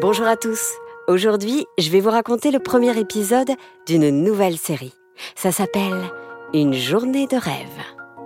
Bonjour 0.00 0.28
à 0.28 0.36
tous. 0.36 0.76
Aujourd'hui, 1.08 1.66
je 1.76 1.90
vais 1.90 1.98
vous 1.98 2.10
raconter 2.10 2.52
le 2.52 2.60
premier 2.60 2.96
épisode 2.96 3.50
d'une 3.84 4.10
nouvelle 4.22 4.56
série. 4.56 4.94
Ça 5.34 5.50
s'appelle 5.50 6.00
Une 6.54 6.72
journée 6.72 7.26
de 7.26 7.34
rêve. 7.34 7.66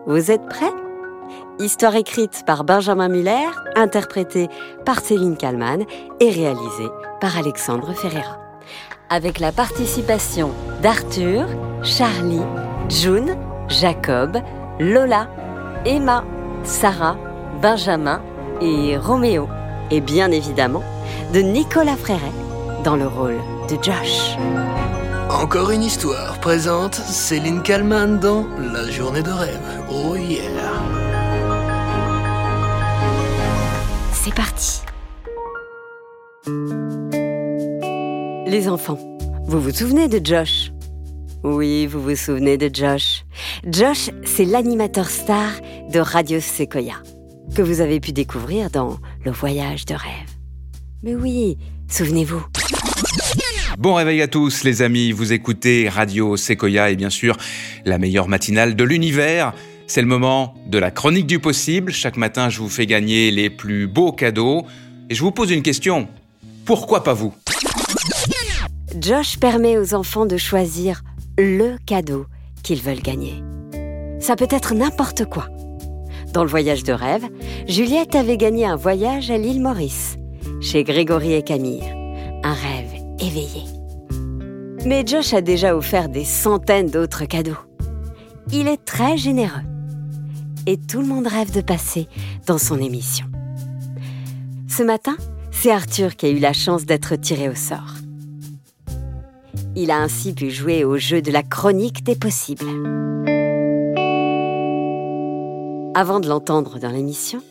Vous 0.06 0.30
êtes 0.30 0.45
prêts? 0.50 0.74
Histoire 1.58 1.96
écrite 1.96 2.43
par 2.46 2.64
Benjamin 2.64 3.08
Muller, 3.08 3.48
interprétée 3.74 4.48
par 4.85 5.00
Céline 5.00 5.38
Kallmann 5.38 5.87
et 6.21 6.29
réalisée 6.29 6.90
par 7.22 7.38
Alexandre 7.38 7.95
Ferreira. 7.95 8.39
Avec 9.09 9.41
la 9.41 9.51
participation 9.51 10.51
d'Arthur, 10.83 11.47
Charlie, 11.83 12.45
June, 12.91 13.35
Jacob, 13.69 14.37
Lola, 14.79 15.27
Emma, 15.87 16.23
Sarah, 16.65 17.16
Benjamin 17.62 18.20
et 18.61 18.98
Roméo. 18.98 19.48
Et 19.91 20.02
bien 20.02 20.30
évidemment, 20.30 20.83
de 21.33 21.41
Nicolas 21.41 21.97
Fréret 21.97 22.33
dans 22.84 22.97
le 22.97 23.06
rôle 23.06 23.38
de 23.69 23.77
Josh. 23.83 24.37
Encore 25.30 25.71
une 25.71 25.83
histoire 25.83 26.38
présente 26.41 26.95
Céline 26.95 27.62
Kallmann 27.62 28.19
dans 28.19 28.47
La 28.59 28.91
journée 28.91 29.23
de 29.23 29.30
rêve. 29.30 29.61
Oh 29.91 30.15
yeah. 30.15 30.43
C'est 34.12 34.35
parti. 34.35 34.83
Les 38.47 38.69
enfants, 38.69 38.99
vous 39.47 39.60
vous 39.60 39.73
souvenez 39.73 40.09
de 40.09 40.21
Josh? 40.24 40.73
Oui, 41.45 41.87
vous 41.87 42.01
vous 42.01 42.15
souvenez 42.15 42.57
de 42.57 42.71
Josh. 42.73 43.24
Josh, 43.66 44.10
c'est 44.24 44.45
l'animateur 44.45 45.09
star 45.09 45.51
de 45.93 45.99
Radio 45.99 46.38
Sequoia, 46.41 46.97
que 47.57 47.63
vous 47.63 47.80
avez 47.80 47.99
pu 47.99 48.13
découvrir 48.13 48.71
dans 48.71 48.99
Le 49.24 49.33
voyage 49.33 49.87
de 49.87 49.95
rêve. 49.95 50.32
Mais 51.02 51.15
oui, 51.16 51.59
souvenez-vous. 51.88 52.45
Bon 53.79 53.95
réveil 53.95 54.23
à 54.23 54.29
tous 54.29 54.62
les 54.62 54.83
amis, 54.83 55.10
vous 55.10 55.33
écoutez 55.33 55.88
Radio 55.88 56.37
Sequoia 56.37 56.90
et 56.90 56.96
bien 56.96 57.10
sûr 57.10 57.37
la 57.85 57.99
meilleure 57.99 58.29
matinale 58.29 58.77
de 58.77 58.85
l'univers. 58.85 59.52
C'est 59.88 60.01
le 60.01 60.07
moment 60.07 60.54
de 60.68 60.79
la 60.79 60.90
chronique 60.93 61.27
du 61.27 61.40
possible. 61.40 61.93
Chaque 61.93 62.16
matin, 62.16 62.51
je 62.51 62.60
vous 62.60 62.68
fais 62.68 62.87
gagner 62.87 63.30
les 63.32 63.51
plus 63.51 63.88
beaux 63.88 64.12
cadeaux. 64.12 64.64
Et 65.10 65.14
je 65.14 65.22
vous 65.22 65.32
pose 65.32 65.50
une 65.50 65.62
question. 65.62 66.08
Pourquoi 66.64 67.02
pas 67.02 67.14
vous? 67.14 67.34
Josh 69.00 69.38
permet 69.38 69.78
aux 69.78 69.94
enfants 69.94 70.27
de 70.27 70.36
choisir 70.36 71.02
le 71.36 71.77
cadeau 71.84 72.27
qu'ils 72.62 72.80
veulent 72.80 73.02
gagner. 73.02 73.42
Ça 74.20 74.36
peut 74.36 74.48
être 74.50 74.74
n'importe 74.74 75.24
quoi. 75.24 75.48
Dans 76.32 76.44
le 76.44 76.50
voyage 76.50 76.84
de 76.84 76.92
rêve, 76.92 77.24
Juliette 77.66 78.14
avait 78.14 78.36
gagné 78.36 78.66
un 78.66 78.77
voyage 78.77 79.30
à 79.30 79.36
l'île 79.36 79.60
Maurice, 79.60 80.16
chez 80.62 80.84
Grégory 80.84 81.34
et 81.34 81.42
Camille. 81.42 81.82
Un 82.44 82.55
rêve 82.55 82.94
éveillé. 83.18 83.64
Mais 84.86 85.05
Josh 85.05 85.34
a 85.34 85.41
déjà 85.41 85.77
offert 85.77 86.08
des 86.08 86.24
centaines 86.24 86.88
d'autres 86.88 87.24
cadeaux. 87.24 87.58
Il 88.52 88.68
est 88.68 88.84
très 88.84 89.16
généreux. 89.16 89.62
Et 90.66 90.77
tout 90.77 91.00
le 91.00 91.06
monde 91.06 91.27
rêve 91.27 91.52
de 91.52 91.60
passer 91.60 92.08
dans 92.46 92.58
son 92.58 92.80
émission. 92.80 93.27
Ce 94.68 94.83
matin, 94.83 95.16
c'est 95.50 95.72
Arthur 95.72 96.16
qui 96.16 96.27
a 96.27 96.30
eu 96.30 96.38
la 96.38 96.52
chance 96.52 96.86
d'être 96.86 97.16
tiré 97.16 97.48
au 97.48 97.55
sort. 97.55 97.96
Il 99.74 99.90
a 99.90 99.98
ainsi 99.98 100.33
pu 100.33 100.50
jouer 100.50 100.84
au 100.84 100.96
jeu 100.96 101.22
de 101.22 101.33
la 101.33 101.42
chronique 101.42 102.05
des 102.05 102.16
possibles. 102.16 102.68
Avant 105.94 106.20
de 106.20 106.28
l'entendre 106.28 106.78
dans 106.78 106.90
l'émission, 106.90 107.42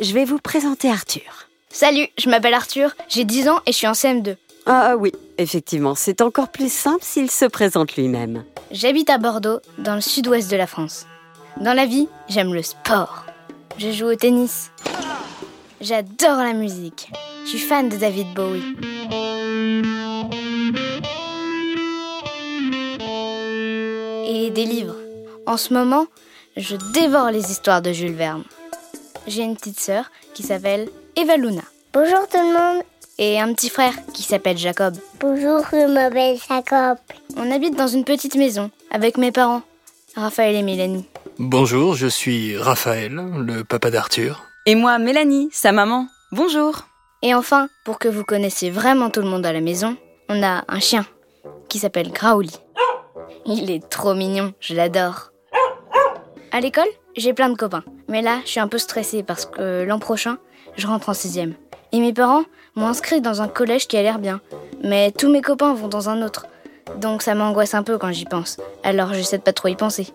je 0.00 0.12
vais 0.12 0.24
vous 0.24 0.38
présenter 0.38 0.90
Arthur. 0.90 1.47
Salut, 1.70 2.08
je 2.18 2.30
m'appelle 2.30 2.54
Arthur, 2.54 2.94
j'ai 3.08 3.24
10 3.24 3.48
ans 3.48 3.60
et 3.66 3.72
je 3.72 3.76
suis 3.76 3.86
en 3.86 3.92
CM2. 3.92 4.36
Ah 4.66 4.96
oui, 4.96 5.12
effectivement, 5.36 5.94
c'est 5.94 6.22
encore 6.22 6.48
plus 6.48 6.72
simple 6.72 7.02
s'il 7.02 7.30
se 7.30 7.44
présente 7.44 7.94
lui-même. 7.96 8.44
J'habite 8.70 9.10
à 9.10 9.18
Bordeaux, 9.18 9.60
dans 9.76 9.94
le 9.94 10.00
sud-ouest 10.00 10.50
de 10.50 10.56
la 10.56 10.66
France. 10.66 11.06
Dans 11.58 11.74
la 11.74 11.86
vie, 11.86 12.08
j'aime 12.28 12.54
le 12.54 12.62
sport. 12.62 13.24
Je 13.76 13.90
joue 13.92 14.06
au 14.06 14.14
tennis. 14.14 14.70
J'adore 15.80 16.38
la 16.38 16.54
musique. 16.54 17.10
Je 17.44 17.50
suis 17.50 17.58
fan 17.58 17.88
de 17.88 17.96
David 17.96 18.32
Bowie. 18.34 18.62
Et 24.26 24.50
des 24.50 24.64
livres. 24.64 24.96
En 25.46 25.56
ce 25.56 25.72
moment, 25.72 26.06
je 26.56 26.76
dévore 26.92 27.30
les 27.30 27.50
histoires 27.50 27.82
de 27.82 27.92
Jules 27.92 28.14
Verne. 28.14 28.44
J'ai 29.26 29.42
une 29.42 29.56
petite 29.56 29.80
sœur 29.80 30.10
qui 30.34 30.42
s'appelle 30.42 30.88
Eva 31.20 31.36
Luna. 31.36 31.62
Bonjour 31.92 32.28
tout 32.28 32.38
le 32.38 32.52
monde. 32.52 32.84
Et 33.18 33.40
un 33.40 33.52
petit 33.52 33.70
frère 33.70 33.92
qui 34.14 34.22
s'appelle 34.22 34.56
Jacob. 34.56 34.94
Bonjour, 35.18 35.62
je 35.72 35.92
m'appelle 35.92 36.38
Jacob. 36.48 36.96
On 37.36 37.50
habite 37.50 37.74
dans 37.74 37.88
une 37.88 38.04
petite 38.04 38.36
maison 38.36 38.70
avec 38.92 39.18
mes 39.18 39.32
parents, 39.32 39.62
Raphaël 40.14 40.54
et 40.54 40.62
Mélanie. 40.62 41.06
Bonjour, 41.40 41.96
je 41.96 42.06
suis 42.06 42.56
Raphaël, 42.56 43.14
le 43.14 43.64
papa 43.64 43.90
d'Arthur. 43.90 44.44
Et 44.64 44.76
moi, 44.76 45.00
Mélanie, 45.00 45.48
sa 45.50 45.72
maman. 45.72 46.06
Bonjour. 46.30 46.86
Et 47.22 47.34
enfin, 47.34 47.68
pour 47.84 47.98
que 47.98 48.06
vous 48.06 48.22
connaissiez 48.22 48.70
vraiment 48.70 49.10
tout 49.10 49.20
le 49.20 49.28
monde 49.28 49.44
à 49.44 49.52
la 49.52 49.60
maison, 49.60 49.96
on 50.28 50.40
a 50.44 50.62
un 50.68 50.78
chien 50.78 51.04
qui 51.68 51.80
s'appelle 51.80 52.12
Graouli. 52.12 52.54
Il 53.44 53.72
est 53.72 53.88
trop 53.88 54.14
mignon, 54.14 54.54
je 54.60 54.72
l'adore. 54.72 55.32
À 56.52 56.60
l'école, 56.60 56.88
j'ai 57.16 57.32
plein 57.32 57.48
de 57.48 57.56
copains. 57.56 57.82
Mais 58.06 58.22
là, 58.22 58.38
je 58.44 58.50
suis 58.50 58.60
un 58.60 58.68
peu 58.68 58.78
stressée 58.78 59.24
parce 59.24 59.46
que 59.46 59.82
l'an 59.82 59.98
prochain, 59.98 60.38
je 60.78 60.86
rentre 60.86 61.10
en 61.10 61.14
sixième. 61.14 61.54
Et 61.92 62.00
mes 62.00 62.12
parents 62.14 62.44
m'ont 62.74 62.86
inscrit 62.86 63.20
dans 63.20 63.42
un 63.42 63.48
collège 63.48 63.86
qui 63.86 63.96
a 63.96 64.02
l'air 64.02 64.18
bien. 64.18 64.40
Mais 64.82 65.10
tous 65.10 65.30
mes 65.30 65.42
copains 65.42 65.74
vont 65.74 65.88
dans 65.88 66.08
un 66.08 66.22
autre. 66.22 66.46
Donc 66.96 67.22
ça 67.22 67.34
m'angoisse 67.34 67.74
un 67.74 67.82
peu 67.82 67.98
quand 67.98 68.12
j'y 68.12 68.24
pense. 68.24 68.56
Alors 68.82 69.12
j'essaie 69.12 69.38
de 69.38 69.42
pas 69.42 69.52
trop 69.52 69.68
y 69.68 69.76
penser. 69.76 70.08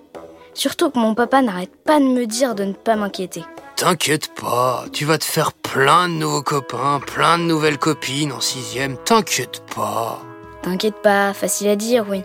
Surtout 0.53 0.89
que 0.89 0.99
mon 0.99 1.15
papa 1.15 1.41
n'arrête 1.41 1.75
pas 1.83 1.99
de 1.99 2.05
me 2.05 2.25
dire 2.25 2.55
de 2.55 2.63
ne 2.63 2.73
pas 2.73 2.95
m'inquiéter. 2.95 3.43
T'inquiète 3.75 4.33
pas, 4.35 4.85
tu 4.93 5.03
vas 5.03 5.17
te 5.17 5.23
faire 5.23 5.51
plein 5.51 6.07
de 6.07 6.13
nouveaux 6.13 6.43
copains, 6.43 6.99
plein 7.05 7.37
de 7.37 7.43
nouvelles 7.43 7.79
copines 7.79 8.31
en 8.31 8.39
sixième. 8.39 8.97
T'inquiète 8.97 9.63
pas. 9.75 10.19
T'inquiète 10.61 11.01
pas, 11.01 11.33
facile 11.33 11.69
à 11.69 11.75
dire, 11.75 12.05
oui. 12.07 12.23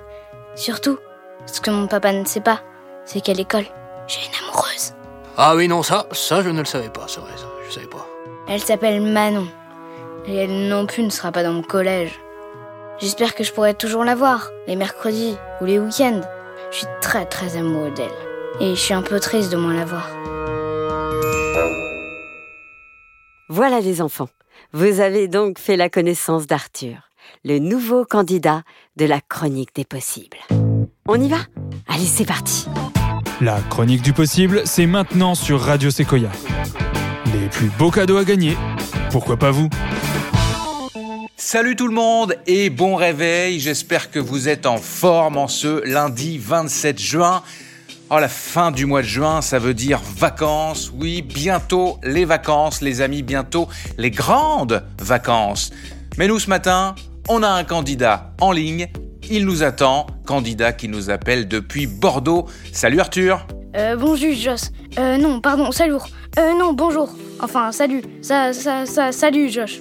Surtout, 0.55 0.99
ce 1.47 1.61
que 1.61 1.71
mon 1.71 1.87
papa 1.87 2.13
ne 2.13 2.25
sait 2.27 2.41
pas, 2.41 2.61
c'est 3.05 3.21
qu'à 3.21 3.33
l'école, 3.33 3.65
j'ai 4.07 4.21
une 4.21 4.47
amoureuse. 4.47 4.93
Ah 5.37 5.57
oui, 5.57 5.69
non, 5.69 5.83
ça, 5.83 6.07
ça, 6.13 6.43
je 6.43 6.51
ne 6.51 6.59
le 6.59 6.67
savais 6.67 6.91
pas, 6.91 7.07
c'est 7.09 7.21
vrai, 7.21 7.33
ça, 7.37 7.47
je 7.67 7.75
savais 7.75 7.87
pas. 7.87 8.07
Elle 8.51 8.61
s'appelle 8.61 9.03
Manon. 9.03 9.47
Et 10.27 10.37
elle 10.37 10.69
non 10.69 10.87
plus 10.87 11.03
ne 11.03 11.11
sera 11.11 11.33
pas 11.33 11.43
dans 11.43 11.53
mon 11.53 11.63
collège. 11.63 12.19
J'espère 12.99 13.35
que 13.35 13.45
je 13.45 13.53
pourrai 13.53 13.75
toujours 13.75 14.05
la 14.05 14.15
voir, 14.15 14.51
les 14.67 14.75
mercredis 14.75 15.37
ou 15.61 15.67
les 15.67 15.79
week-ends. 15.79 16.23
Je 16.71 16.79
suis 16.79 16.87
très 17.03 17.27
très 17.27 17.59
amoureux 17.59 17.91
d'elle. 17.91 18.09
Et 18.61 18.75
je 18.75 18.81
suis 18.81 18.95
un 18.95 19.03
peu 19.03 19.21
triste 19.21 19.53
de 19.53 19.57
moins 19.59 19.75
la 19.75 19.85
voir. 19.85 20.09
Voilà 23.51 23.81
les 23.81 24.01
enfants, 24.01 24.29
vous 24.73 25.01
avez 25.01 25.29
donc 25.29 25.59
fait 25.59 25.77
la 25.77 25.89
connaissance 25.89 26.47
d'Arthur, 26.47 27.11
le 27.45 27.59
nouveau 27.59 28.05
candidat 28.05 28.63
de 28.97 29.05
la 29.05 29.21
chronique 29.21 29.75
des 29.75 29.85
possibles. 29.85 30.39
On 31.07 31.21
y 31.21 31.29
va? 31.29 31.39
Allez, 31.87 32.05
c'est 32.05 32.27
parti. 32.27 32.67
La 33.41 33.61
chronique 33.71 34.03
du 34.03 34.13
possible, 34.13 34.63
c'est 34.65 34.87
maintenant 34.87 35.35
sur 35.35 35.61
Radio 35.61 35.91
Sequoia. 35.91 36.31
Les 37.49 37.53
plus 37.53 37.71
beaux 37.79 37.91
cadeaux 37.91 38.19
à 38.19 38.25
gagner. 38.25 38.59
Pourquoi 39.11 39.39
pas 39.39 39.51
vous 39.51 39.71
Salut 41.39 41.77
tout 41.77 41.89
le 41.89 41.95
monde 41.95 42.35
et 42.47 42.69
bon 42.69 42.95
réveil, 42.95 43.59
j'espère 43.59 44.11
que 44.11 44.19
vous 44.19 44.51
êtes 44.51 44.67
en 44.67 44.77
forme 44.77 45.39
en 45.39 45.49
ce 45.49 45.83
lundi 45.89 46.37
27 46.37 47.01
juin. 47.01 47.43
Oh, 48.11 48.19
la 48.19 48.29
fin 48.29 48.71
du 48.71 48.85
mois 48.85 49.01
de 49.01 49.07
juin, 49.07 49.41
ça 49.41 49.59
veut 49.59 49.73
dire 49.73 50.03
vacances. 50.19 50.93
Oui, 50.95 51.23
bientôt 51.23 51.99
les 52.03 52.27
vacances, 52.27 52.83
les 52.83 53.01
amis, 53.01 53.23
bientôt 53.23 53.67
les 53.97 54.11
grandes 54.11 54.85
vacances. 55.01 55.71
Mais 56.19 56.29
nous, 56.29 56.39
ce 56.39 56.51
matin, 56.51 56.97
on 57.31 57.43
a 57.43 57.49
un 57.49 57.65
candidat 57.65 58.35
en 58.43 58.53
ligne. 58.53 58.89
Il 59.31 59.47
nous 59.47 59.63
attend, 59.63 60.07
candidat 60.27 60.75
qui 60.75 60.89
nous 60.89 61.09
appelle 61.09 61.49
depuis 61.49 61.87
Bordeaux. 61.87 62.47
Salut 62.73 63.01
Arthur. 63.01 63.47
Euh, 63.75 63.97
bonjour, 63.97 64.35
Joss. 64.35 64.71
Euh, 64.99 65.17
non, 65.17 65.41
pardon, 65.41 65.71
salut. 65.73 65.95
Euh, 66.39 66.55
non, 66.57 66.73
bonjour. 66.73 67.09
Enfin, 67.41 67.73
salut. 67.73 68.03
Ça, 68.23 68.53
ça, 68.53 68.87
ça, 68.87 69.11
salut, 69.11 69.51
Josh. 69.51 69.81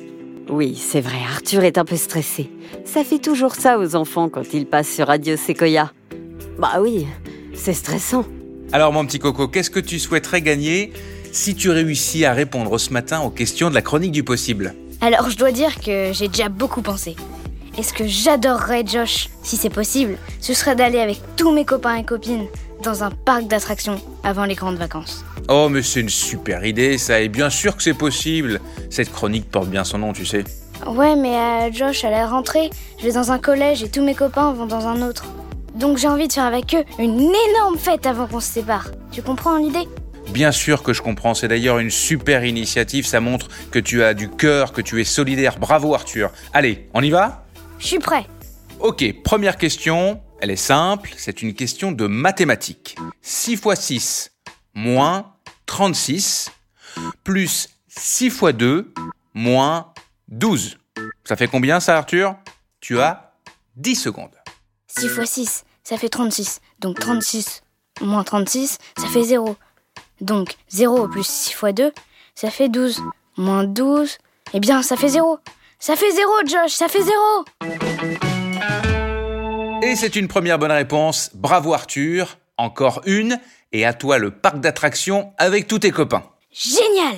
Oui, 0.50 0.75
c'est 0.75 1.01
vrai, 1.01 1.19
Arthur 1.31 1.63
est 1.63 1.77
un 1.77 1.86
peu 1.86 1.98
stressé. 1.98 2.50
Ça 2.83 3.04
fait 3.04 3.19
toujours 3.19 3.54
ça 3.54 3.77
aux 3.77 3.95
enfants 3.95 4.27
quand 4.27 4.54
ils 4.54 4.65
passent 4.65 4.89
sur 4.89 5.07
Radio 5.07 5.38
Sequoia. 5.38 5.92
Bah 6.57 6.80
oui, 6.81 7.06
c'est 7.54 7.74
stressant. 7.74 8.25
Alors 8.71 8.92
mon 8.92 9.06
petit 9.06 9.19
coco, 9.19 9.48
qu'est-ce 9.48 9.69
que 9.69 9.80
tu 9.80 10.00
souhaiterais 10.00 10.42
gagner 10.42 10.94
si 11.31 11.54
tu 11.54 11.69
réussis 11.69 12.25
à 12.25 12.33
répondre 12.33 12.75
ce 12.80 12.92
matin 12.92 13.21
aux 13.21 13.30
questions 13.30 13.69
de 13.69 13.75
la 13.75 13.83
chronique 13.83 14.12
du 14.12 14.24
possible? 14.24 14.74
Alors, 15.01 15.30
je 15.30 15.38
dois 15.38 15.51
dire 15.51 15.80
que 15.80 16.12
j'ai 16.12 16.27
déjà 16.27 16.50
beaucoup 16.50 16.81
pensé. 16.81 17.15
Et 17.77 17.83
ce 17.83 17.94
que 17.94 18.07
j'adorerais, 18.07 18.83
Josh, 18.83 19.30
si 19.44 19.57
c'est 19.57 19.69
possible, 19.69 20.18
ce 20.42 20.56
serait 20.56 20.75
d'aller 20.75 21.00
avec 21.00 21.19
tous 21.36 21.51
mes 21.51 21.65
copains 21.65 21.98
et 21.98 22.03
copines 22.03 22.48
dans 22.81 23.03
un 23.03 23.12
parc 23.12 23.48
d'attractions 23.48 24.01
avant 24.24 24.45
les 24.45 24.56
grandes 24.56 24.77
vacances. 24.77 25.24
Oh 25.50 25.70
mais 25.70 25.82
c'est 25.82 26.02
une 26.02 26.10
super 26.10 26.66
idée 26.66 26.98
ça, 26.98 27.22
et 27.22 27.30
bien 27.30 27.50
sûr 27.50 27.78
que 27.78 27.84
c'est 27.84 27.94
possible. 27.94 28.60
Cette 28.90 29.12
chronique 29.12 29.50
porte 29.50 29.70
bien 29.70 29.84
son 29.84 30.00
nom, 30.00 30.14
tu 30.14 30.26
sais. 30.26 30.44
Ouais, 30.86 31.16
mais 31.16 31.36
euh, 31.36 31.72
Josh, 31.72 32.04
à 32.04 32.10
la 32.10 32.28
rentrée, 32.28 32.70
je 33.00 33.06
vais 33.06 33.14
dans 33.14 33.32
un 33.32 33.40
collège 33.40 33.82
et 33.82 33.90
tous 33.90 34.04
mes 34.04 34.14
copains 34.14 34.52
vont 34.54 34.66
dans 34.66 34.88
un 34.88 35.02
autre. 35.02 35.26
Donc 35.76 35.98
j'ai 35.98 36.08
envie 36.08 36.28
de 36.28 36.34
faire 36.34 36.46
avec 36.46 36.76
eux 36.76 36.84
une 37.00 37.32
énorme 37.50 37.78
fête 37.78 38.06
avant 38.06 38.28
qu'on 38.28 38.40
se 38.40 38.52
sépare. 38.52 38.90
Tu 39.12 39.22
comprends 39.22 39.58
l'idée? 39.58 39.88
Bien 40.32 40.52
sûr 40.52 40.84
que 40.84 40.92
je 40.92 41.02
comprends, 41.02 41.34
c'est 41.34 41.48
d'ailleurs 41.48 41.80
une 41.80 41.90
super 41.92 42.44
initiative, 42.44 43.06
ça 43.06 43.22
montre 43.22 43.48
que 43.72 43.80
tu 43.80 44.04
as 44.04 44.14
du 44.14 44.30
cœur, 44.30 44.74
que 44.74 44.82
tu 44.82 45.00
es 45.00 45.06
solidaire. 45.06 45.58
Bravo 45.58 45.94
Arthur. 45.94 46.32
Allez, 46.54 46.90
on 46.94 47.02
y 47.02 47.10
va? 47.10 47.46
Je 47.80 47.88
suis 47.88 48.00
prêt. 48.00 48.26
Ok, 48.80 49.06
première 49.24 49.58
question, 49.58 50.20
elle 50.42 50.52
est 50.52 50.56
simple, 50.58 51.12
c'est 51.18 51.42
une 51.42 51.54
question 51.54 51.92
de 51.92 52.06
mathématiques. 52.06 52.98
6 53.22 53.54
x 53.54 53.80
6 53.80 54.32
moins 54.76 55.34
36 55.68 56.50
plus 57.24 57.69
6 57.88 58.25
x 58.25 58.44
2 58.54 58.92
moins 59.36 59.94
12. 60.30 60.78
Ça 61.24 61.36
fait 61.36 61.48
combien 61.48 61.80
ça 61.80 61.98
Arthur? 61.98 62.36
Tu 62.80 63.00
as 63.00 63.34
10 63.75 63.96
secondes. 63.96 64.36
6 64.88 65.06
x 65.06 65.30
6, 65.30 65.66
ça 65.84 65.98
fait 65.98 66.10
36. 66.10 66.62
Donc 66.80 67.00
36 67.00 67.62
moins 68.02 68.24
36, 68.24 68.80
ça 68.98 69.08
fait 69.08 69.24
0. 69.24 69.56
Donc 70.22 70.56
0 70.69 71.08
plus 71.08 71.28
6 71.28 71.52
x 71.52 71.74
2, 71.75 71.94
ça 72.34 72.50
fait 72.50 72.70
12. 72.70 73.04
Moins 73.38 73.66
12, 73.66 74.18
eh 74.54 74.60
bien 74.60 74.81
ça 74.81 74.98
fait 74.98 75.10
0. 75.10 75.38
Ça 75.78 75.96
fait 75.96 76.10
0 76.12 76.31
Josh, 76.48 76.72
ça 76.72 76.88
fait 76.88 77.04
0 77.04 77.13
Et 79.84 79.96
c'est 79.96 80.16
une 80.16 80.28
première 80.28 80.58
bonne 80.58 80.72
réponse. 80.72 81.30
Bravo 81.36 81.74
Arthur. 81.74 82.40
Encore 82.57 83.01
une. 83.06 83.39
Et 83.71 83.86
à 83.86 83.94
toi 83.94 84.18
le 84.18 84.31
parc 84.31 84.59
d'attractions 84.59 85.33
avec 85.38 85.68
tous 85.68 85.80
tes 85.80 85.92
copains. 85.92 86.24
Génial 86.51 87.15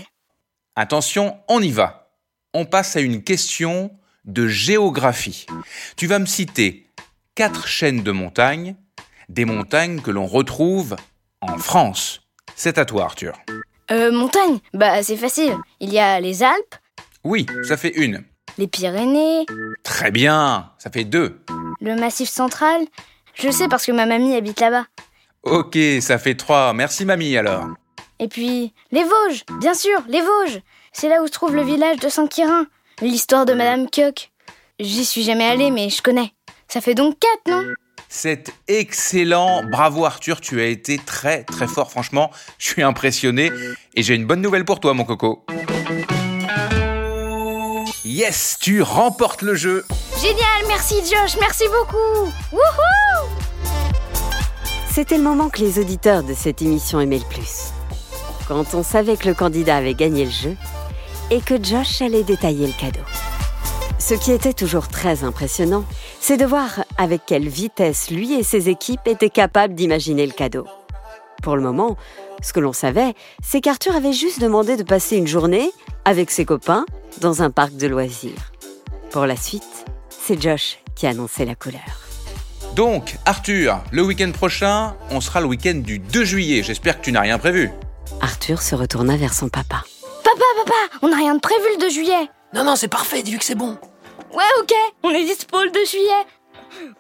Attention, 0.76 1.38
on 1.48 1.62
y 1.62 1.72
va. 1.72 2.12
On 2.54 2.66
passe 2.66 2.96
à 2.96 3.02
une 3.02 3.24
question 3.24 3.92
de 4.26 4.48
géographie. 4.48 5.46
Tu 5.96 6.08
vas 6.08 6.20
me 6.20 6.26
citer 6.26 6.88
quatre 7.36 7.68
chaînes 7.68 8.02
de 8.04 8.12
montagnes, 8.12 8.76
des 9.30 9.46
montagnes 9.46 10.02
que 10.02 10.12
l'on 10.12 10.26
retrouve 10.26 10.96
en 11.42 11.58
France. 11.58 12.22
C'est 12.56 12.78
à 12.78 12.86
toi 12.86 13.06
Arthur. 13.06 13.38
Euh, 13.92 14.12
montagne? 14.12 14.60
Bah 14.74 15.02
c'est 15.04 15.18
facile. 15.18 15.56
Il 15.80 15.92
y 15.94 16.00
a 16.00 16.20
les 16.20 16.44
Alpes, 16.44 16.76
Oui, 17.24 17.46
ça 17.64 17.78
fait 17.78 17.96
une. 17.96 18.24
les 18.58 18.68
Pyrénées, 18.68 19.46
Très 19.84 20.12
bien, 20.12 20.72
ça 20.78 20.90
fait 20.90 21.06
deux. 21.06 21.42
le 21.82 21.96
Massif 21.96 22.30
central? 22.30 22.82
Je 23.36 23.50
sais 23.52 23.68
parce 23.68 23.86
que 23.86 23.92
ma 23.92 24.06
mamie 24.06 24.36
habite 24.36 24.60
là-bas. 24.60 24.86
Ok, 25.44 25.78
ça 26.02 26.18
fait 26.18 26.36
trois. 26.36 26.74
Merci 26.74 27.06
mamie 27.06 27.38
alors. 27.38 27.66
Et 28.20 28.28
puis, 28.28 28.74
les 28.92 29.04
Vosges, 29.04 29.46
bien 29.60 29.74
sûr, 29.74 30.02
les 30.08 30.22
Vosges. 30.22 30.62
C'est 30.92 31.08
là 31.08 31.22
où 31.24 31.28
se 31.28 31.32
trouve 31.32 31.56
le 31.56 31.64
village 31.64 31.98
de 31.98 32.10
Saint-Quirin. 32.10 32.66
L'histoire 33.02 33.46
de 33.46 33.54
Madame 33.54 33.90
Kioch. 33.90 34.32
J'y 34.80 35.06
suis 35.06 35.24
jamais 35.24 35.46
allée, 35.46 35.72
mais 35.72 35.90
je 35.90 36.02
connais. 36.02 36.34
Ça 36.68 36.82
fait 36.82 36.96
donc 36.96 37.18
quatre, 37.20 37.48
non? 37.48 37.64
C'est 38.10 38.52
excellent. 38.68 39.64
Bravo 39.64 40.04
Arthur, 40.04 40.42
tu 40.42 40.60
as 40.60 40.66
été 40.66 40.98
très 40.98 41.44
très 41.44 41.68
fort. 41.68 41.92
Franchement, 41.92 42.32
je 42.58 42.68
suis 42.68 42.82
impressionné. 42.82 43.52
Et 43.96 44.04
j'ai 44.04 44.16
une 44.16 44.26
bonne 44.26 44.42
nouvelle 44.42 44.66
pour 44.66 44.80
toi, 44.80 44.94
mon 44.94 45.06
coco. 45.06 45.46
Yes, 48.04 48.58
tu 48.60 48.82
remportes 48.82 49.44
le 49.44 49.56
jeu. 49.56 49.86
Génial, 50.20 50.66
merci 50.68 50.96
Josh, 50.96 51.38
merci 51.40 51.64
beaucoup. 51.68 52.32
Wouhou 52.52 53.39
C'était 55.00 55.16
le 55.16 55.24
moment 55.24 55.48
que 55.48 55.62
les 55.62 55.80
auditeurs 55.80 56.24
de 56.24 56.34
cette 56.34 56.62
émission 56.62 57.00
aimaient 57.00 57.20
le 57.20 57.34
plus. 57.34 57.72
Quand 58.50 58.74
on 58.74 58.84
savait 58.84 59.16
que 59.16 59.30
le 59.30 59.34
candidat 59.34 59.78
avait 59.78 59.94
gagné 59.94 60.26
le 60.26 60.30
jeu 60.30 60.58
et 61.32 61.40
que 61.40 61.56
Josh 61.64 62.02
allait 62.02 62.26
détailler 62.26 62.68
le 62.68 62.74
cadeau. 62.74 63.00
Ce 63.98 64.14
qui 64.14 64.34
était 64.34 64.52
toujours 64.52 64.90
très 64.90 65.24
impressionnant, 65.24 65.86
c'est 66.20 66.36
de 66.36 66.46
voir 66.46 66.84
avec 66.98 67.22
quelle 67.26 67.48
vitesse 67.48 68.12
lui 68.12 68.34
et 68.34 68.44
ses 68.44 68.68
équipes 68.68 69.00
étaient 69.08 69.30
capables 69.30 69.74
d'imaginer 69.74 70.26
le 70.26 70.34
cadeau. 70.34 70.66
Pour 71.42 71.56
le 71.56 71.62
moment, 71.62 71.96
ce 72.42 72.52
que 72.52 72.60
l'on 72.60 72.74
savait, 72.74 73.14
c'est 73.42 73.62
qu'Arthur 73.62 73.96
avait 73.96 74.12
juste 74.12 74.42
demandé 74.42 74.76
de 74.76 74.84
passer 74.84 75.16
une 75.16 75.28
journée 75.28 75.72
avec 76.04 76.30
ses 76.30 76.44
copains 76.44 76.86
dans 77.22 77.42
un 77.42 77.52
parc 77.52 77.74
de 77.78 77.88
loisirs. 77.88 78.52
Pour 79.12 79.26
la 79.26 79.38
suite, 79.38 79.86
c'est 80.10 80.42
Josh 80.42 80.80
qui 80.94 81.08
annonçait 81.08 81.46
la 81.46 81.56
couleur. 81.56 82.09
Donc, 82.80 83.18
Arthur, 83.26 83.84
le 83.92 84.04
week-end 84.04 84.32
prochain, 84.32 84.96
on 85.12 85.20
sera 85.20 85.42
le 85.42 85.48
week-end 85.48 85.82
du 85.84 86.00
2 86.00 86.24
juillet. 86.24 86.64
J'espère 86.64 86.98
que 86.98 87.04
tu 87.04 87.12
n'as 87.12 87.20
rien 87.20 87.38
prévu. 87.38 87.72
Arthur 88.22 88.62
se 88.62 88.74
retourna 88.74 89.18
vers 89.18 89.34
son 89.34 89.50
papa. 89.50 89.84
Papa, 90.24 90.46
papa, 90.64 90.98
on 91.02 91.10
n'a 91.10 91.18
rien 91.18 91.36
de 91.36 91.42
prévu 91.42 91.62
le 91.76 91.82
2 91.82 91.90
juillet. 91.90 92.30
Non, 92.54 92.64
non, 92.64 92.78
c'est 92.78 92.88
parfait, 92.88 93.22
dis-lui 93.22 93.38
que 93.38 93.44
c'est 93.44 93.56
bon. 93.56 93.78
Ouais, 94.34 94.46
ok, 94.62 94.72
on 95.04 95.10
est 95.10 95.26
dispo 95.26 95.62
le 95.62 95.72
2 95.72 95.86
juillet. 95.86 96.26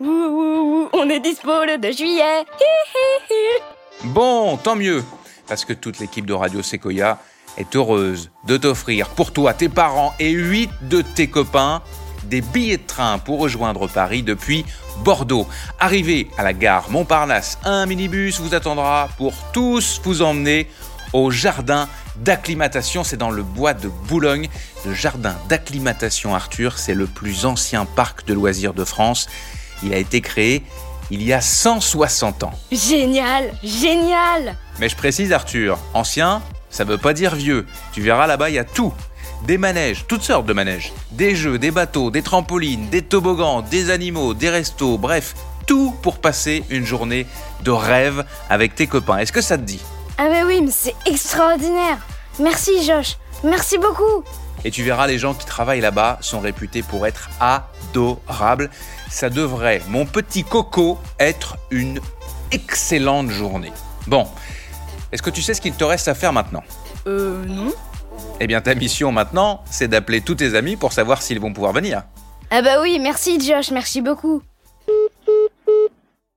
Ouh, 0.01 0.05
ouh, 0.05 0.81
ouh, 0.83 0.89
on 0.91 1.09
est 1.09 1.21
dispo 1.21 1.63
le 1.63 1.77
2 1.77 1.93
juillet. 1.93 2.39
Hi, 2.41 2.65
hi, 2.93 3.33
hi. 3.33 4.07
Bon, 4.09 4.57
tant 4.57 4.75
mieux, 4.75 5.01
parce 5.47 5.63
que 5.63 5.71
toute 5.71 5.99
l'équipe 5.99 6.25
de 6.25 6.33
Radio 6.33 6.61
Sequoia 6.61 7.19
est 7.55 7.73
heureuse 7.77 8.31
de 8.45 8.57
t'offrir 8.57 9.07
pour 9.07 9.31
toi, 9.31 9.53
tes 9.53 9.69
parents 9.69 10.13
et 10.19 10.31
huit 10.31 10.71
de 10.81 11.01
tes 11.01 11.27
copains 11.29 11.81
des 12.29 12.41
billets 12.41 12.77
de 12.77 12.85
train 12.85 13.17
pour 13.17 13.39
rejoindre 13.39 13.87
Paris 13.87 14.23
depuis 14.23 14.65
Bordeaux. 15.03 15.47
Arrivé 15.79 16.27
à 16.37 16.43
la 16.43 16.53
gare 16.53 16.89
Montparnasse, 16.89 17.57
un 17.63 17.85
minibus 17.85 18.39
vous 18.39 18.53
attendra 18.53 19.09
pour 19.17 19.33
tous 19.51 19.99
vous 20.03 20.21
emmener 20.21 20.67
au 21.13 21.31
jardin 21.31 21.89
d'acclimatation. 22.17 23.03
C'est 23.03 23.17
dans 23.17 23.31
le 23.31 23.43
bois 23.43 23.73
de 23.73 23.89
Boulogne. 24.07 24.49
Le 24.85 24.93
jardin 24.93 25.35
d'acclimatation 25.49 26.35
Arthur, 26.35 26.77
c'est 26.77 26.93
le 26.93 27.07
plus 27.07 27.45
ancien 27.45 27.85
parc 27.85 28.25
de 28.25 28.33
loisirs 28.33 28.73
de 28.73 28.83
France. 28.83 29.27
Il 29.83 29.93
a 29.93 29.97
été 29.97 30.21
créé 30.21 30.63
il 31.11 31.23
y 31.23 31.33
a 31.33 31.41
160 31.41 32.43
ans. 32.43 32.53
Génial, 32.71 33.51
génial. 33.63 34.55
Mais 34.79 34.89
je 34.89 34.95
précise 34.95 35.33
Arthur, 35.33 35.79
ancien, 35.93 36.41
ça 36.69 36.83
veut 36.83 36.97
pas 36.97 37.13
dire 37.13 37.35
vieux. 37.35 37.65
Tu 37.93 38.01
verras 38.01 38.27
là-bas, 38.27 38.49
il 38.49 38.55
y 38.55 38.59
a 38.59 38.63
tout. 38.63 38.93
Des 39.43 39.57
manèges, 39.57 40.05
toutes 40.07 40.21
sortes 40.21 40.45
de 40.45 40.53
manèges. 40.53 40.93
Des 41.11 41.35
jeux, 41.35 41.57
des 41.57 41.71
bateaux, 41.71 42.11
des 42.11 42.21
trampolines, 42.21 42.89
des 42.89 43.01
toboggans, 43.01 43.61
des 43.61 43.89
animaux, 43.89 44.33
des 44.33 44.49
restos, 44.49 44.97
bref, 44.97 45.33
tout 45.65 45.95
pour 46.01 46.19
passer 46.19 46.63
une 46.69 46.85
journée 46.85 47.25
de 47.63 47.71
rêve 47.71 48.25
avec 48.49 48.75
tes 48.75 48.85
copains. 48.87 49.17
Est-ce 49.17 49.31
que 49.31 49.41
ça 49.41 49.57
te 49.57 49.63
dit? 49.63 49.81
Ah 50.17 50.27
mais 50.29 50.43
oui, 50.43 50.61
mais 50.61 50.71
c'est 50.71 50.95
extraordinaire. 51.05 51.97
Merci 52.39 52.83
Josh, 52.83 53.17
merci 53.43 53.77
beaucoup. 53.77 54.23
Et 54.65 54.71
tu 54.71 54.83
verras, 54.83 55.07
les 55.07 55.17
gens 55.17 55.33
qui 55.33 55.45
travaillent 55.45 55.79
là-bas 55.79 56.17
sont 56.21 56.41
réputés 56.41 56.83
pour 56.83 57.07
être 57.07 57.29
adorables. 57.39 58.69
Ça 59.09 59.29
devrait, 59.29 59.81
mon 59.87 60.05
petit 60.05 60.43
coco, 60.43 60.99
être 61.17 61.57
une 61.71 62.01
excellente 62.51 63.29
journée. 63.29 63.71
Bon, 64.05 64.27
est-ce 65.11 65.21
que 65.21 65.29
tu 65.29 65.41
sais 65.41 65.53
ce 65.53 65.61
qu'il 65.61 65.73
te 65.73 65.83
reste 65.85 66.09
à 66.09 66.13
faire 66.13 66.33
maintenant? 66.33 66.63
Euh, 67.07 67.45
non. 67.45 67.71
Eh 68.39 68.47
bien, 68.47 68.61
ta 68.61 68.75
mission 68.75 69.11
maintenant, 69.11 69.61
c'est 69.69 69.87
d'appeler 69.87 70.21
tous 70.21 70.35
tes 70.35 70.55
amis 70.55 70.75
pour 70.75 70.93
savoir 70.93 71.21
s'ils 71.21 71.39
vont 71.39 71.53
pouvoir 71.53 71.73
venir. 71.73 72.03
Ah 72.51 72.61
bah 72.61 72.81
oui, 72.81 72.99
merci 72.99 73.39
Josh, 73.39 73.71
merci 73.71 74.01
beaucoup. 74.01 74.41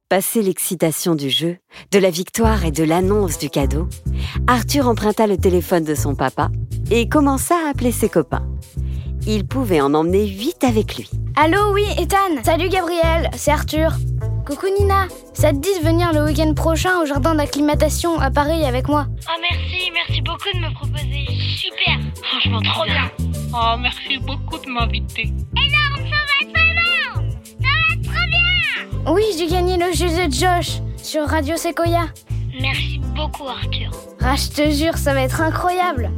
Passé 0.09 0.43
l'excitation 0.43 1.15
du 1.15 1.31
jeu, 1.31 1.57
de 1.91 1.99
la 1.99 2.11
victoire 2.11 2.67
et 2.67 2.71
de 2.71 2.85
l'annonce 2.85 3.39
du 3.39 3.49
cadeau, 3.49 3.89
Arthur 4.47 4.89
emprunta 4.89 5.27
le 5.27 5.39
téléphone 5.39 5.85
de 5.85 5.95
son 5.95 6.15
papa 6.15 6.51
et 6.91 7.09
commença 7.09 7.55
à 7.55 7.71
appeler 7.71 7.93
ses 7.93 8.11
copains. 8.11 8.47
Il 9.27 9.47
pouvait 9.47 9.81
en 9.81 9.95
emmener 9.95 10.27
huit 10.27 10.65
avec 10.65 10.97
lui. 10.97 11.09
Allô, 11.37 11.73
oui, 11.73 11.85
Ethan. 11.97 12.43
Salut 12.45 12.69
Gabriel, 12.69 13.31
c'est 13.35 13.53
Arthur. 13.53 13.93
Coucou 14.47 14.67
Nina, 14.79 15.07
ça 15.35 15.51
te 15.51 15.57
dit 15.57 15.79
de 15.81 15.85
venir 15.87 16.13
le 16.13 16.25
week-end 16.25 16.53
prochain 16.55 17.01
au 17.01 17.07
jardin 17.07 17.35
d'acclimatation 17.37 18.19
à 18.19 18.31
Paris 18.31 18.65
avec 18.65 18.89
moi 18.89 19.07
Oh 19.09 19.41
merci, 19.41 19.91
merci 19.93 20.21
beaucoup 20.21 20.51
de 20.55 20.59
me 20.59 20.75
proposer. 20.75 21.25
Super, 21.57 21.99
franchement 22.23 22.61
trop 22.61 22.85
bien. 22.85 23.11
Oh, 23.55 23.77
merci 23.79 24.19
beaucoup 24.19 24.59
de 24.59 24.69
m'inviter. 24.69 25.23
Énorme, 25.57 26.09
ça 26.11 26.17
va 26.27 26.35
être 26.41 26.59
énorme. 26.59 27.31
Ça 27.61 27.69
va 27.69 27.95
être 27.95 28.03
trop 28.03 29.05
bien. 29.05 29.13
Oui, 29.13 29.23
j'ai 29.39 29.47
gagné 29.47 29.77
le 29.77 29.93
jeu 29.93 30.09
de 30.09 30.33
Josh 30.33 30.81
sur 30.97 31.27
Radio 31.29 31.57
Sequoia. 31.57 32.07
Merci 32.61 33.01
beaucoup 33.15 33.47
Arthur. 33.47 33.91
Ah, 34.21 34.35
je 34.37 34.49
te 34.49 34.71
jure, 34.71 34.97
ça 34.99 35.15
va 35.15 35.23
être 35.23 35.41
incroyable. 35.41 36.11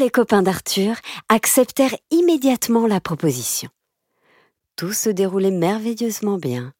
Les 0.00 0.10
copains 0.10 0.42
d'Arthur 0.42 0.96
acceptèrent 1.28 1.94
immédiatement 2.10 2.86
la 2.86 3.00
proposition. 3.00 3.68
Tout 4.74 4.94
se 4.94 5.10
déroulait 5.10 5.50
merveilleusement 5.50 6.38
bien. 6.38 6.72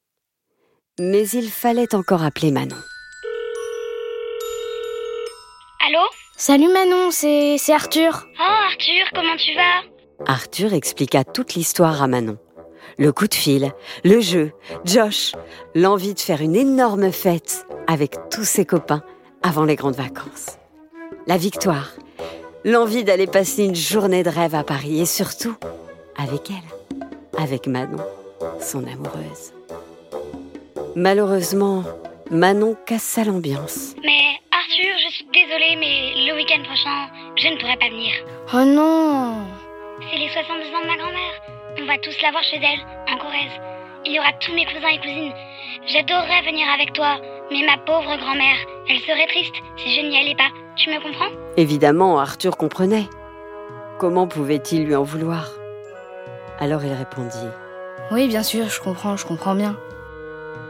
Mais 0.99 1.29
il 1.29 1.51
fallait 1.51 1.95
encore 1.95 2.25
appeler 2.25 2.51
Manon. 2.51 2.77
Allô? 5.87 6.01
Salut 6.37 6.73
Manon, 6.73 7.11
c'est 7.11 7.59
c'est 7.59 7.75
Arthur. 7.75 8.27
Oh 8.39 8.43
Arthur, 8.71 9.05
comment 9.15 9.37
tu 9.37 9.55
vas? 9.55 9.83
Arthur 10.27 10.73
expliqua 10.73 11.23
toute 11.25 11.55
l'histoire 11.55 12.03
à 12.03 12.07
Manon. 12.07 12.39
le 12.99 13.13
coup 13.13 13.29
de 13.29 13.35
fil, 13.35 13.73
le 14.05 14.21
jeu, 14.21 14.53
Josh, 14.85 15.33
l'envie 15.75 16.15
de 16.15 16.21
faire 16.21 16.41
une 16.41 16.57
énorme 16.57 17.13
fête 17.13 17.67
avec 17.87 18.17
tous 18.31 18.45
ses 18.45 18.65
copains 18.65 19.03
avant 19.43 19.65
les 19.65 19.77
grandes 19.77 19.97
vacances. 19.97 20.59
La 21.27 21.37
victoire, 21.37 21.93
l'envie 22.65 23.05
d'aller 23.05 23.27
passer 23.27 23.65
une 23.65 23.75
journée 23.75 24.23
de 24.23 24.31
rêve 24.31 24.55
à 24.55 24.65
Paris 24.65 25.01
et 25.01 25.07
surtout 25.07 25.57
avec 26.17 26.51
elle, 26.51 27.41
avec 27.43 27.67
Manon, 27.67 28.03
son 28.61 28.87
amoureuse. 28.87 29.53
Malheureusement, 30.97 31.85
Manon 32.31 32.77
casse 32.87 33.19
à 33.19 33.25
l'ambiance. 33.25 33.95
Mais 34.03 34.39
Arthur, 34.53 34.95
je 34.99 35.15
suis 35.15 35.27
désolée, 35.33 35.77
mais 35.79 36.27
le 36.27 36.37
week-end 36.37 36.63
prochain, 36.65 37.09
je 37.37 37.49
ne 37.49 37.57
pourrai 37.59 37.77
pas 37.77 37.89
venir. 37.89 38.13
Oh 38.53 38.65
non 38.65 39.47
C'est 40.11 40.19
les 40.19 40.29
70 40.29 40.49
ans 40.75 40.83
de 40.83 40.87
ma 40.87 40.97
grand-mère. 40.97 41.35
On 41.81 41.87
va 41.87 41.99
tous 41.99 42.17
la 42.23 42.31
voir 42.31 42.43
chez 42.43 42.57
elle, 42.57 42.81
en 43.13 43.17
Corrèze. 43.19 43.57
Il 44.05 44.13
y 44.13 44.19
aura 44.19 44.33
tous 44.41 44.53
mes 44.53 44.67
cousins 44.67 44.89
et 44.93 44.99
cousines. 44.99 45.33
J'adorerais 45.87 46.43
venir 46.43 46.67
avec 46.75 46.93
toi, 46.93 47.21
mais 47.51 47.65
ma 47.67 47.79
pauvre 47.79 48.17
grand-mère, 48.19 48.57
elle 48.89 49.01
serait 49.01 49.27
triste 49.29 49.55
si 49.77 49.95
je 49.95 50.01
n'y 50.03 50.19
allais 50.19 50.35
pas. 50.35 50.51
Tu 50.77 50.91
me 50.91 51.03
comprends? 51.03 51.37
Évidemment, 51.57 52.19
Arthur 52.19 52.57
comprenait. 52.57 53.09
Comment 53.99 54.27
pouvait-il 54.27 54.87
lui 54.87 54.95
en 54.97 55.03
vouloir? 55.03 55.51
Alors 56.59 56.85
il 56.85 56.93
répondit. 56.93 57.37
Oui, 58.11 58.29
bien 58.29 58.43
sûr, 58.43 58.69
je 58.69 58.81
comprends, 58.81 59.17
je 59.17 59.27
comprends 59.27 59.55
bien. 59.55 59.77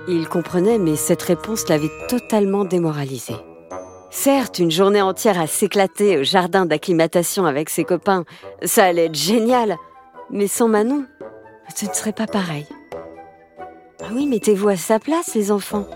Il 0.09 0.29
comprenait, 0.29 0.79
mais 0.79 0.97
cette 0.97 1.23
réponse 1.23 1.69
l'avait 1.69 1.91
totalement 2.09 2.65
démoralisé. 2.65 3.35
Certes, 4.11 4.59
une 4.59 4.71
journée 4.71 5.03
entière 5.03 5.41
à 5.41 5.47
s'éclater 5.47 6.19
au 6.19 6.25
jardin 6.25 6.67
d'acclimatation 6.67 7.47
avec 7.47 7.71
ses 7.71 7.85
copains, 7.85 8.25
ça 8.65 8.85
allait 8.85 9.07
être 9.07 9.15
génial. 9.15 9.77
Mais 10.31 10.49
sans 10.49 10.69
Manon, 10.69 11.05
ce 11.75 11.87
ne 11.87 11.93
serait 11.93 12.13
pas 12.13 12.27
pareil. 12.27 12.67
Ah 14.03 14.09
oui, 14.13 14.27
mettez-vous 14.27 14.69
à 14.69 14.77
sa 14.77 14.99
place, 14.99 15.35
les 15.35 15.53
enfants. 15.53 15.87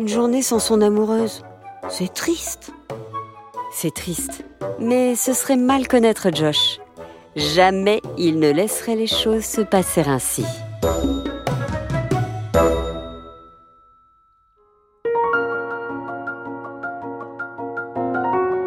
Une 0.00 0.08
journée 0.08 0.42
sans 0.42 0.58
son 0.58 0.80
amoureuse, 0.80 1.44
c'est 1.88 2.12
triste. 2.12 2.72
C'est 3.72 3.94
triste. 3.94 4.44
Mais 4.78 5.16
ce 5.16 5.32
serait 5.32 5.56
mal 5.56 5.88
connaître 5.88 6.28
Josh. 6.32 6.78
Jamais 7.34 8.02
il 8.18 8.38
ne 8.38 8.50
laisserait 8.50 8.94
les 8.94 9.06
choses 9.06 9.44
se 9.44 9.62
passer 9.62 10.02
ainsi. 10.06 10.44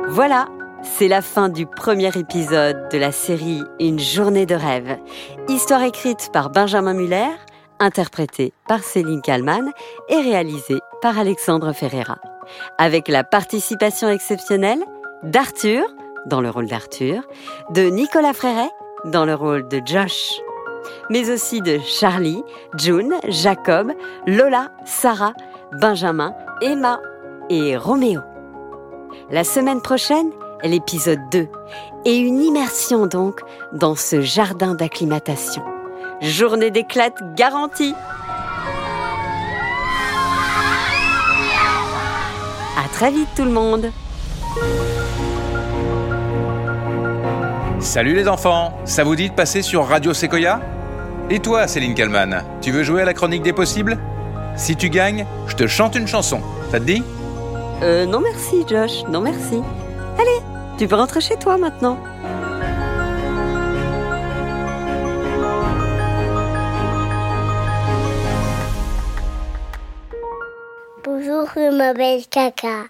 Voilà, 0.09 0.47
c'est 0.81 1.07
la 1.07 1.21
fin 1.21 1.50
du 1.50 1.65
premier 1.67 2.09
épisode 2.17 2.89
de 2.91 2.97
la 2.97 3.12
série 3.12 3.62
Une 3.79 4.00
journée 4.00 4.45
de 4.45 4.55
rêve. 4.55 4.97
Histoire 5.50 5.83
écrite 5.83 6.29
par 6.33 6.50
Benjamin 6.50 6.93
Muller, 6.93 7.29
interprétée 7.79 8.53
par 8.67 8.79
Céline 8.79 9.21
Kallmann 9.21 9.71
et 10.09 10.21
réalisée 10.21 10.79
par 11.01 11.19
Alexandre 11.19 11.74
Ferreira. 11.74 12.17
Avec 12.77 13.07
la 13.07 13.24
participation 13.24 14.09
exceptionnelle 14.09 14.83
d'Arthur, 15.25 15.84
dans 16.25 16.41
le 16.41 16.50
rôle 16.50 16.67
d'Arthur, 16.67 17.24
de 17.72 17.84
Nicolas 17.84 18.34
Fréret, 18.34 18.70
dans 19.05 19.25
le 19.25 19.36
rôle 19.36 19.67
de 19.67 19.82
Josh, 19.86 20.32
mais 21.10 21.29
aussi 21.32 21.62
de 21.62 21.79
Charlie, 21.79 22.44
June, 22.77 23.13
Jacob, 23.27 23.91
Lola, 24.27 24.72
Sarah, 24.86 25.34
Benjamin, 25.79 26.34
Emma 26.62 27.00
et 27.50 27.75
Roméo. 27.75 28.22
La 29.29 29.44
semaine 29.44 29.82
prochaine, 29.82 30.32
l'épisode 30.63 31.22
2 31.32 31.48
et 32.05 32.17
une 32.17 32.41
immersion 32.41 33.08
donc 33.08 33.41
dans 33.74 33.96
ce 33.96 34.22
jardin 34.22 34.75
d'acclimatation. 34.75 35.63
Journée 36.22 36.72
d'éclate 36.72 37.36
garantie. 37.36 37.94
À 42.77 42.88
très 42.94 43.12
vite 43.12 43.29
tout 43.36 43.44
le 43.44 43.51
monde. 43.51 43.91
Salut 47.86 48.15
les 48.15 48.27
enfants, 48.27 48.74
ça 48.84 49.04
vous 49.04 49.15
dit 49.15 49.30
de 49.30 49.36
passer 49.36 49.62
sur 49.62 49.86
Radio 49.86 50.12
Sequoia? 50.12 50.60
Et 51.30 51.39
toi, 51.39 51.68
Céline 51.68 51.94
Kallmann, 51.94 52.44
tu 52.60 52.72
veux 52.72 52.82
jouer 52.82 53.04
à 53.04 53.06
la 53.06 53.13
chronique 53.13 53.44
des 53.44 53.54
possibles? 53.54 54.00
Si 54.58 54.75
tu 54.75 54.89
gagnes, 54.89 55.27
je 55.48 55.56
te 55.56 55.68
chante 55.68 55.96
une 55.96 56.08
chanson. 56.08 56.42
Ça 56.72 56.80
te 56.80 56.84
dit? 56.84 57.04
Euh, 57.84 58.08
non 58.08 58.22
merci 58.22 58.65
Josh, 58.68 59.04
non 59.08 59.22
merci. 59.22 59.62
Allez, 60.20 60.42
tu 60.80 60.88
peux 60.88 60.96
rentrer 60.96 61.22
chez 61.22 61.38
toi 61.38 61.58
maintenant. 61.58 62.00
Bonjour, 71.04 71.48
je 71.56 71.77
m'appelle 71.77 72.25
Caca. 72.32 72.88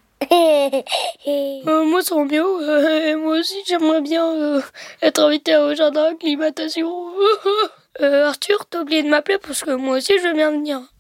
Euh, 1.28 1.86
moi, 1.86 2.02
c'est 2.04 2.14
Roméo. 2.14 2.62
Euh, 2.62 3.18
moi 3.18 3.40
aussi, 3.40 3.56
j'aimerais 3.68 4.02
bien 4.02 4.26
euh, 4.32 4.62
être 5.02 5.22
invité 5.22 5.56
au 5.58 5.74
jardin 5.76 6.12
d'acclimatation. 6.12 6.90
Euh, 8.02 8.28
Arthur, 8.28 8.66
t'as 8.70 8.82
oublié 8.82 9.04
de 9.04 9.08
m'appeler 9.08 9.38
parce 9.38 9.64
que 9.64 9.72
moi 9.72 9.96
aussi, 9.96 10.12
je 10.22 10.28
veux 10.28 10.34
bien 10.34 10.52
venir. 10.52 10.82